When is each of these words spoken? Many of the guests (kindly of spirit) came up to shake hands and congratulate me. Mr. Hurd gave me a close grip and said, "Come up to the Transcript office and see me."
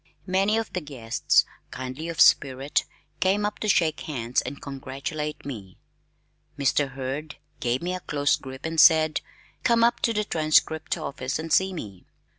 Many 0.25 0.57
of 0.57 0.73
the 0.73 0.81
guests 0.81 1.45
(kindly 1.69 2.09
of 2.09 2.19
spirit) 2.19 2.85
came 3.19 3.45
up 3.45 3.59
to 3.59 3.69
shake 3.69 3.99
hands 3.99 4.41
and 4.41 4.59
congratulate 4.59 5.45
me. 5.45 5.77
Mr. 6.57 6.93
Hurd 6.93 7.35
gave 7.59 7.83
me 7.83 7.93
a 7.93 7.99
close 7.99 8.35
grip 8.35 8.65
and 8.65 8.81
said, 8.81 9.21
"Come 9.63 9.83
up 9.83 9.99
to 9.99 10.11
the 10.11 10.23
Transcript 10.23 10.97
office 10.97 11.37
and 11.37 11.53
see 11.53 11.71
me." 11.71 12.07